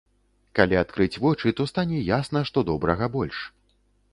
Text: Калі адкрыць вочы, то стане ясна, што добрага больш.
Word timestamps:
Калі 0.59 0.77
адкрыць 0.83 1.19
вочы, 1.25 1.53
то 1.59 1.67
стане 1.73 2.01
ясна, 2.07 2.39
што 2.51 2.65
добрага 2.71 3.11
больш. 3.19 3.37